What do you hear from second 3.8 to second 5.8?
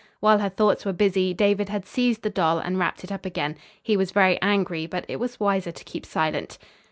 He was very angry, but it was wiser